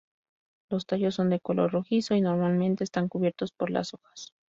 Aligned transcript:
Los 0.71 0.87
tallos 0.87 1.13
son 1.13 1.29
de 1.29 1.39
color 1.39 1.73
rojizo 1.73 2.15
y 2.15 2.21
normalmente 2.21 2.83
están 2.83 3.07
cubiertos 3.07 3.51
por 3.51 3.69
las 3.69 3.93
hojas. 3.93 4.33